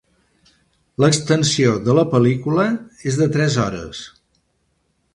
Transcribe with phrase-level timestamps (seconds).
[1.03, 2.67] L'extensió de la pel·lícula
[3.13, 4.05] és de tres hores.